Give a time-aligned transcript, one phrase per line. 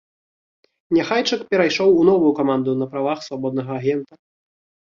[0.97, 4.13] Няхайчык перайшоў у новую каманду на правах свабоднага агента.